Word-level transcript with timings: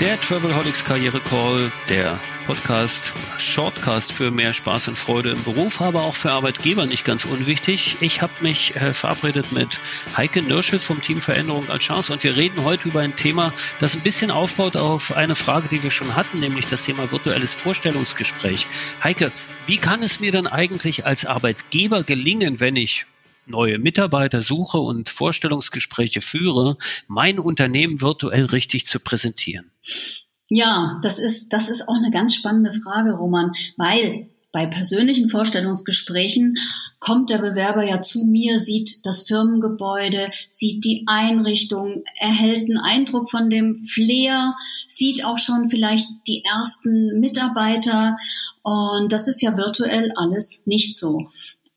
Der 0.00 0.20
Travelholics 0.20 0.84
Karriere 0.84 1.20
Call, 1.20 1.70
der 1.88 2.18
Podcast, 2.46 3.12
Shortcast 3.38 4.12
für 4.12 4.32
mehr 4.32 4.52
Spaß 4.52 4.88
und 4.88 4.98
Freude 4.98 5.30
im 5.30 5.44
Beruf, 5.44 5.80
aber 5.80 6.02
auch 6.02 6.16
für 6.16 6.32
Arbeitgeber 6.32 6.84
nicht 6.84 7.04
ganz 7.04 7.24
unwichtig. 7.24 7.98
Ich 8.00 8.20
habe 8.20 8.32
mich 8.40 8.74
äh, 8.74 8.92
verabredet 8.92 9.52
mit 9.52 9.80
Heike 10.16 10.42
Nirschel 10.42 10.80
vom 10.80 11.00
Team 11.00 11.20
Veränderung 11.20 11.70
als 11.70 11.84
Chance 11.84 12.12
und 12.12 12.24
wir 12.24 12.34
reden 12.34 12.64
heute 12.64 12.88
über 12.88 13.00
ein 13.00 13.14
Thema, 13.14 13.54
das 13.78 13.94
ein 13.94 14.00
bisschen 14.00 14.32
aufbaut 14.32 14.76
auf 14.76 15.12
eine 15.12 15.36
Frage, 15.36 15.68
die 15.68 15.84
wir 15.84 15.92
schon 15.92 16.16
hatten, 16.16 16.40
nämlich 16.40 16.66
das 16.66 16.84
Thema 16.84 17.12
virtuelles 17.12 17.54
Vorstellungsgespräch. 17.54 18.66
Heike, 19.02 19.30
wie 19.66 19.76
kann 19.78 20.02
es 20.02 20.18
mir 20.18 20.32
denn 20.32 20.48
eigentlich 20.48 21.06
als 21.06 21.24
Arbeitgeber 21.24 22.02
gelingen, 22.02 22.58
wenn 22.58 22.74
ich 22.74 23.06
neue 23.46 23.78
Mitarbeiter 23.78 24.42
suche 24.42 24.78
und 24.78 25.08
Vorstellungsgespräche 25.08 26.20
führe, 26.20 26.76
mein 27.06 27.38
Unternehmen 27.38 28.00
virtuell 28.00 28.46
richtig 28.46 28.86
zu 28.86 29.00
präsentieren? 29.00 29.70
Ja, 30.48 31.00
das 31.02 31.18
ist, 31.18 31.52
das 31.52 31.70
ist 31.70 31.88
auch 31.88 31.96
eine 31.96 32.10
ganz 32.10 32.34
spannende 32.34 32.72
Frage, 32.72 33.12
Roman, 33.12 33.52
weil 33.76 34.28
bei 34.54 34.66
persönlichen 34.66 35.28
Vorstellungsgesprächen 35.28 36.56
kommt 37.00 37.28
der 37.28 37.38
Bewerber 37.38 37.82
ja 37.82 38.00
zu 38.02 38.24
mir, 38.24 38.60
sieht 38.60 39.04
das 39.04 39.24
Firmengebäude, 39.24 40.30
sieht 40.48 40.84
die 40.84 41.02
Einrichtung, 41.06 42.04
erhält 42.20 42.70
einen 42.70 42.78
Eindruck 42.78 43.30
von 43.30 43.50
dem 43.50 43.76
Flair, 43.76 44.54
sieht 44.86 45.24
auch 45.24 45.38
schon 45.38 45.70
vielleicht 45.70 46.08
die 46.28 46.44
ersten 46.44 47.18
Mitarbeiter 47.18 48.16
und 48.62 49.12
das 49.12 49.26
ist 49.26 49.42
ja 49.42 49.56
virtuell 49.56 50.12
alles 50.14 50.66
nicht 50.66 50.96
so. 50.96 51.28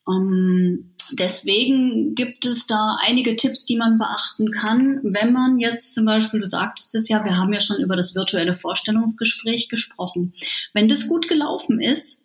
Um, 0.07 0.93
deswegen 1.11 2.15
gibt 2.15 2.45
es 2.45 2.65
da 2.65 2.97
einige 3.05 3.35
Tipps, 3.35 3.65
die 3.65 3.75
man 3.75 3.97
beachten 3.97 4.51
kann, 4.51 5.01
wenn 5.03 5.33
man 5.33 5.59
jetzt 5.59 5.93
zum 5.93 6.05
Beispiel, 6.05 6.39
du 6.39 6.47
sagtest 6.47 6.95
es 6.95 7.09
ja, 7.09 7.25
wir 7.25 7.35
haben 7.35 7.51
ja 7.51 7.59
schon 7.59 7.81
über 7.81 7.97
das 7.97 8.15
virtuelle 8.15 8.55
Vorstellungsgespräch 8.55 9.67
gesprochen. 9.67 10.33
Wenn 10.73 10.87
das 10.87 11.09
gut 11.09 11.27
gelaufen 11.27 11.81
ist, 11.81 12.23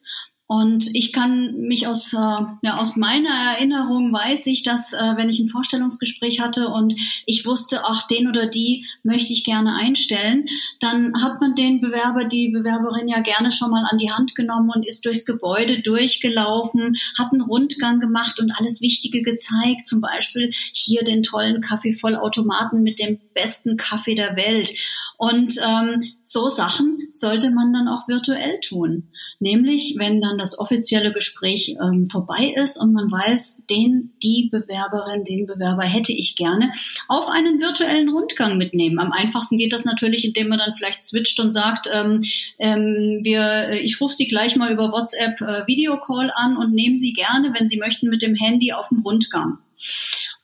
und 0.53 0.95
ich 0.95 1.15
kann 1.15 1.57
mich 1.63 1.87
aus, 1.87 2.13
äh, 2.13 2.19
ja, 2.19 2.77
aus 2.77 2.95
meiner 2.95 3.55
Erinnerung 3.55 4.13
weiß 4.13 4.49
ich, 4.49 4.63
dass 4.63 4.93
äh, 4.93 5.17
wenn 5.17 5.31
ich 5.31 5.41
ein 5.41 5.49
Vorstellungsgespräch 5.49 6.43
hatte 6.43 6.69
und 6.69 6.95
ich 7.25 7.47
wusste, 7.47 7.85
ach, 7.87 8.07
den 8.07 8.29
oder 8.29 8.49
die 8.49 8.85
möchte 9.03 9.33
ich 9.33 9.45
gerne 9.45 9.75
einstellen, 9.77 10.45
dann 10.79 11.15
hat 11.23 11.41
man 11.41 11.55
den 11.55 11.81
Bewerber, 11.81 12.25
die 12.25 12.51
Bewerberin 12.51 13.09
ja 13.09 13.21
gerne 13.21 13.51
schon 13.51 13.71
mal 13.71 13.87
an 13.91 13.97
die 13.97 14.13
Hand 14.13 14.35
genommen 14.35 14.69
und 14.75 14.87
ist 14.87 15.07
durchs 15.07 15.25
Gebäude 15.25 15.81
durchgelaufen, 15.81 16.97
hat 17.17 17.33
einen 17.33 17.41
Rundgang 17.41 17.99
gemacht 17.99 18.39
und 18.39 18.51
alles 18.51 18.83
Wichtige 18.83 19.23
gezeigt. 19.23 19.89
Zum 19.89 20.03
Beispiel 20.03 20.51
hier 20.75 21.03
den 21.03 21.23
tollen 21.23 21.63
Kaffeevollautomaten 21.63 22.83
mit 22.83 23.01
dem 23.01 23.19
besten 23.33 23.79
Kaffee 23.79 24.17
der 24.17 24.37
Welt. 24.37 24.75
Und 25.17 25.55
ähm, 25.67 26.13
so 26.25 26.51
Sachen 26.51 26.92
sollte 27.15 27.51
man 27.51 27.73
dann 27.73 27.89
auch 27.89 28.09
virtuell 28.09 28.59
tun. 28.61 29.09
Nämlich, 29.39 29.97
wenn 29.99 30.21
dann 30.21 30.39
das 30.39 30.59
offizielle 30.59 31.13
Gespräch 31.13 31.77
ähm, 31.83 32.07
vorbei 32.07 32.55
ist 32.57 32.79
und 32.79 32.93
man 32.93 33.11
weiß, 33.11 33.67
den, 33.69 34.13
die 34.23 34.49
Bewerberin, 34.51 35.25
den 35.25 35.47
Bewerber 35.47 35.85
hätte 35.85 36.13
ich 36.13 36.37
gerne, 36.37 36.73
auf 37.09 37.29
einen 37.29 37.61
virtuellen 37.61 38.09
Rundgang 38.09 38.57
mitnehmen. 38.57 38.99
Am 38.99 39.13
einfachsten 39.13 39.59
geht 39.59 39.73
das 39.73 39.85
natürlich, 39.85 40.25
indem 40.25 40.49
man 40.49 40.59
dann 40.59 40.75
vielleicht 40.75 41.05
switcht 41.05 41.39
und 41.41 41.51
sagt, 41.51 41.89
ähm, 41.93 42.23
ähm, 42.59 43.21
wir, 43.23 43.43
äh, 43.43 43.79
ich 43.81 44.01
rufe 44.01 44.15
Sie 44.15 44.29
gleich 44.29 44.57
mal 44.57 44.73
über 44.73 44.91
WhatsApp 44.91 45.41
äh, 45.41 45.67
Videocall 45.67 46.33
an 46.35 46.57
und 46.57 46.73
nehmen 46.73 46.97
Sie 46.97 47.13
gerne, 47.13 47.53
wenn 47.57 47.69
Sie 47.69 47.79
möchten, 47.79 48.09
mit 48.09 48.23
dem 48.23 48.35
Handy 48.35 48.73
auf 48.73 48.89
den 48.89 49.01
Rundgang. 49.01 49.59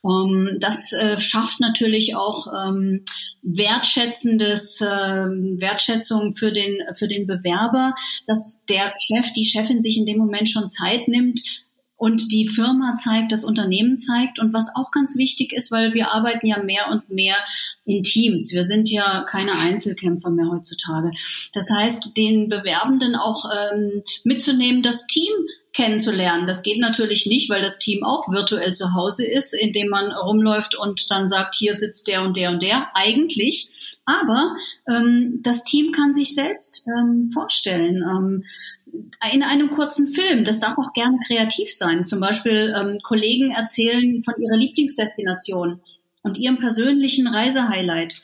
Um, 0.00 0.46
ähm, 0.46 0.56
das 0.60 0.92
äh, 0.92 1.18
schafft 1.18 1.60
natürlich 1.60 2.14
auch 2.14 2.46
ähm, 2.52 3.04
wertschätzendes 3.42 4.80
äh, 4.80 4.86
Wertschätzung 4.86 6.34
für 6.34 6.52
den 6.52 6.78
für 6.94 7.08
den 7.08 7.26
Bewerber, 7.26 7.94
dass 8.26 8.64
der 8.68 8.94
Chef, 8.98 9.32
die 9.32 9.44
Chefin 9.44 9.82
sich 9.82 9.98
in 9.98 10.06
dem 10.06 10.18
Moment 10.18 10.48
schon 10.48 10.68
Zeit 10.68 11.08
nimmt, 11.08 11.40
und 11.98 12.30
die 12.30 12.48
Firma 12.48 12.94
zeigt, 12.94 13.32
das 13.32 13.44
Unternehmen 13.44 13.98
zeigt. 13.98 14.38
Und 14.38 14.54
was 14.54 14.74
auch 14.76 14.92
ganz 14.92 15.18
wichtig 15.18 15.52
ist, 15.52 15.72
weil 15.72 15.94
wir 15.94 16.12
arbeiten 16.12 16.46
ja 16.46 16.62
mehr 16.62 16.88
und 16.90 17.10
mehr 17.10 17.34
in 17.84 18.04
Teams. 18.04 18.52
Wir 18.54 18.64
sind 18.64 18.88
ja 18.88 19.26
keine 19.28 19.52
Einzelkämpfer 19.58 20.30
mehr 20.30 20.48
heutzutage. 20.48 21.10
Das 21.52 21.68
heißt, 21.70 22.16
den 22.16 22.48
Bewerbenden 22.48 23.16
auch 23.16 23.44
ähm, 23.52 24.04
mitzunehmen, 24.22 24.82
das 24.82 25.08
Team 25.08 25.32
kennenzulernen. 25.78 26.48
Das 26.48 26.64
geht 26.64 26.80
natürlich 26.80 27.26
nicht, 27.26 27.48
weil 27.48 27.62
das 27.62 27.78
Team 27.78 28.02
auch 28.02 28.28
virtuell 28.28 28.72
zu 28.74 28.94
Hause 28.94 29.24
ist, 29.24 29.54
indem 29.54 29.88
man 29.88 30.10
rumläuft 30.10 30.74
und 30.74 31.08
dann 31.08 31.28
sagt, 31.28 31.54
hier 31.54 31.72
sitzt 31.72 32.08
der 32.08 32.22
und 32.22 32.36
der 32.36 32.50
und 32.50 32.62
der. 32.62 32.88
Eigentlich. 32.94 34.00
Aber 34.04 34.56
ähm, 34.88 35.38
das 35.44 35.62
Team 35.62 35.92
kann 35.92 36.14
sich 36.14 36.34
selbst 36.34 36.84
ähm, 36.88 37.30
vorstellen. 37.32 38.02
Ähm, 38.02 38.44
in 39.32 39.44
einem 39.44 39.70
kurzen 39.70 40.08
Film, 40.08 40.42
das 40.42 40.58
darf 40.58 40.78
auch 40.78 40.92
gerne 40.94 41.18
kreativ 41.28 41.72
sein. 41.72 42.06
Zum 42.06 42.18
Beispiel 42.18 42.74
ähm, 42.76 42.98
Kollegen 43.04 43.52
erzählen 43.52 44.24
von 44.24 44.34
ihrer 44.42 44.56
Lieblingsdestination 44.56 45.80
und 46.22 46.38
ihrem 46.38 46.58
persönlichen 46.58 47.28
Reisehighlight. 47.28 48.20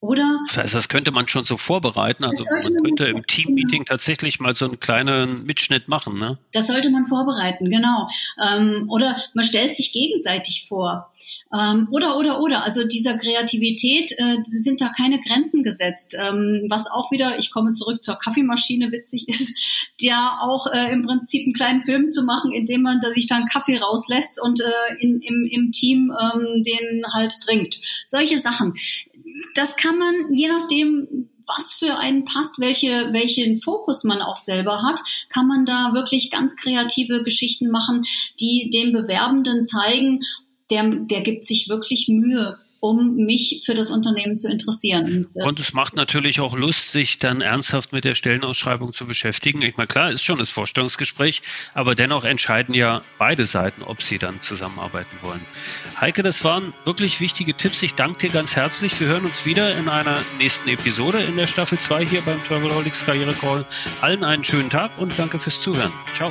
Oder? 0.00 0.40
Das 0.46 0.56
heißt, 0.56 0.74
das 0.74 0.88
könnte 0.88 1.10
man 1.10 1.28
schon 1.28 1.44
so 1.44 1.58
vorbereiten. 1.58 2.24
Also 2.24 2.42
man 2.54 2.82
könnte 2.82 3.06
im 3.06 3.26
Teammeeting 3.26 3.84
tatsächlich 3.84 4.40
mal 4.40 4.54
so 4.54 4.64
einen 4.64 4.80
kleinen 4.80 5.44
Mitschnitt 5.44 5.88
machen, 5.88 6.18
ne? 6.18 6.38
Das 6.52 6.68
sollte 6.68 6.90
man 6.90 7.04
vorbereiten, 7.04 7.68
genau. 7.68 8.08
Ähm, 8.42 8.86
oder 8.88 9.16
man 9.34 9.44
stellt 9.44 9.76
sich 9.76 9.92
gegenseitig 9.92 10.66
vor. 10.66 11.12
Ähm, 11.52 11.88
oder, 11.90 12.16
oder, 12.16 12.40
oder. 12.40 12.64
Also 12.64 12.86
dieser 12.86 13.18
Kreativität 13.18 14.12
äh, 14.18 14.36
sind 14.52 14.80
da 14.80 14.90
keine 14.96 15.20
Grenzen 15.20 15.62
gesetzt. 15.62 16.16
Ähm, 16.18 16.66
was 16.70 16.90
auch 16.90 17.10
wieder, 17.10 17.38
ich 17.38 17.50
komme 17.50 17.72
zurück 17.72 18.02
zur 18.02 18.16
Kaffeemaschine, 18.16 18.92
witzig 18.92 19.28
ist, 19.28 19.58
ja 20.00 20.38
auch 20.40 20.66
äh, 20.68 20.92
im 20.92 21.04
Prinzip 21.04 21.44
einen 21.44 21.54
kleinen 21.54 21.84
Film 21.84 22.12
zu 22.12 22.22
machen, 22.22 22.52
indem 22.52 22.82
man 22.82 23.00
da 23.02 23.12
sich 23.12 23.26
dann 23.26 23.46
Kaffee 23.46 23.78
rauslässt 23.78 24.40
und 24.40 24.60
äh, 24.60 24.94
in, 25.00 25.20
im, 25.20 25.46
im 25.50 25.72
Team 25.72 26.12
ähm, 26.18 26.62
den 26.62 27.04
halt 27.12 27.34
trinkt. 27.44 27.80
Solche 28.06 28.38
Sachen 28.38 28.74
das 29.54 29.76
kann 29.76 29.98
man, 29.98 30.32
je 30.32 30.48
nachdem, 30.48 31.28
was 31.46 31.74
für 31.74 31.96
einen 31.96 32.24
passt, 32.24 32.60
welche, 32.60 33.12
welchen 33.12 33.56
Fokus 33.56 34.04
man 34.04 34.22
auch 34.22 34.36
selber 34.36 34.82
hat, 34.82 35.00
kann 35.28 35.48
man 35.48 35.64
da 35.64 35.92
wirklich 35.94 36.30
ganz 36.30 36.56
kreative 36.56 37.24
Geschichten 37.24 37.70
machen, 37.70 38.04
die 38.38 38.70
den 38.70 38.92
Bewerbenden 38.92 39.64
zeigen, 39.64 40.20
der, 40.70 40.84
der 40.84 41.22
gibt 41.22 41.44
sich 41.44 41.68
wirklich 41.68 42.08
Mühe 42.08 42.58
um 42.80 43.14
mich 43.16 43.62
für 43.64 43.74
das 43.74 43.90
Unternehmen 43.90 44.38
zu 44.38 44.50
interessieren. 44.50 45.26
Und, 45.34 45.36
äh, 45.36 45.46
und 45.46 45.60
es 45.60 45.74
macht 45.74 45.94
natürlich 45.94 46.40
auch 46.40 46.56
Lust, 46.56 46.90
sich 46.90 47.18
dann 47.18 47.42
ernsthaft 47.42 47.92
mit 47.92 48.04
der 48.04 48.14
Stellenausschreibung 48.14 48.92
zu 48.94 49.06
beschäftigen. 49.06 49.60
Ich 49.62 49.76
meine, 49.76 49.86
klar, 49.86 50.10
ist 50.10 50.24
schon 50.24 50.38
das 50.38 50.50
Vorstellungsgespräch, 50.50 51.42
aber 51.74 51.94
dennoch 51.94 52.24
entscheiden 52.24 52.74
ja 52.74 53.02
beide 53.18 53.44
Seiten, 53.44 53.82
ob 53.82 54.00
sie 54.00 54.18
dann 54.18 54.40
zusammenarbeiten 54.40 55.20
wollen. 55.20 55.44
Heike, 56.00 56.22
das 56.22 56.42
waren 56.42 56.72
wirklich 56.84 57.20
wichtige 57.20 57.54
Tipps. 57.54 57.82
Ich 57.82 57.94
danke 57.94 58.18
dir 58.18 58.30
ganz 58.30 58.56
herzlich. 58.56 58.98
Wir 58.98 59.08
hören 59.08 59.26
uns 59.26 59.44
wieder 59.44 59.76
in 59.76 59.88
einer 59.88 60.18
nächsten 60.38 60.70
Episode 60.70 61.18
in 61.18 61.36
der 61.36 61.46
Staffel 61.46 61.78
2 61.78 62.06
hier 62.06 62.22
beim 62.22 62.42
Travelholics 62.44 63.04
Karriere 63.04 63.34
Call. 63.34 63.66
Allen 64.00 64.24
einen 64.24 64.42
schönen 64.42 64.70
Tag 64.70 64.98
und 64.98 65.18
danke 65.18 65.38
fürs 65.38 65.60
Zuhören. 65.60 65.92
Ciao. 66.14 66.30